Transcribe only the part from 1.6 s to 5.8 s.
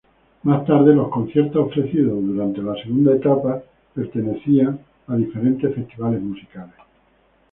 ofrecidos durante la segunda etapa pertenecían a diferentes